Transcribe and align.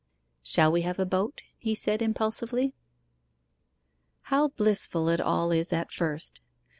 'Shall 0.41 0.71
we 0.71 0.81
have 0.81 0.97
a 0.97 1.05
boat?' 1.05 1.43
he 1.59 1.75
said 1.75 2.01
impulsively. 2.01 2.73
How 4.33 4.47
blissful 4.47 5.07
it 5.09 5.21
all 5.21 5.51
is 5.51 5.71
at 5.71 5.91
first. 5.91 6.41